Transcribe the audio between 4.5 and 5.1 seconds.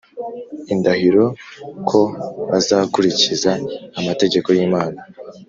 y Imana